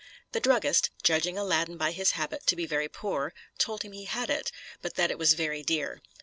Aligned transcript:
The 0.31 0.39
druggist, 0.39 0.89
judging 1.03 1.37
Aladdin 1.37 1.77
by 1.77 1.91
his 1.91 2.13
habit 2.13 2.47
to 2.47 2.55
be 2.55 2.65
very 2.65 2.89
poor, 2.89 3.35
told 3.59 3.83
him 3.83 3.91
he 3.91 4.05
had 4.05 4.31
it, 4.31 4.51
but 4.81 4.95
that 4.95 5.11
it 5.11 5.19
was 5.19 5.33
very 5.35 5.61
dear. 5.61 6.01